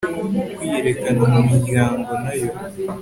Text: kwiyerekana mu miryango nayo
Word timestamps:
kwiyerekana 0.55 1.23
mu 1.35 1.41
miryango 1.53 2.11
nayo 2.23 2.51